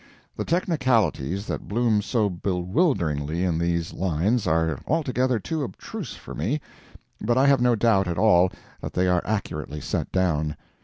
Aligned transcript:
The 0.35 0.45
technicalities 0.45 1.45
that 1.45 1.67
bloom 1.67 2.01
so 2.01 2.27
bewilderingly 2.27 3.43
in 3.43 3.59
these 3.59 3.93
lines 3.93 4.47
are 4.47 4.79
altogether 4.87 5.37
too 5.39 5.61
abstruse 5.63 6.15
for 6.15 6.33
me, 6.33 6.59
but 7.23 7.37
I 7.37 7.45
have 7.45 7.61
no 7.61 7.75
doubt 7.75 8.07
at 8.07 8.17
all 8.17 8.51
that 8.81 8.93
they 8.93 9.07
are 9.07 9.21
accurately 9.23 9.79
set 9.79 10.11
down. 10.11 10.57